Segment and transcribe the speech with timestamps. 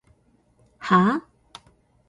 [0.79, 1.21] はぁ？